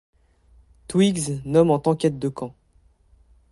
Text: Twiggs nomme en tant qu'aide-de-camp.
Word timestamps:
Twiggs 0.87 1.41
nomme 1.45 1.69
en 1.69 1.77
tant 1.77 1.95
qu'aide-de-camp. 1.95 2.55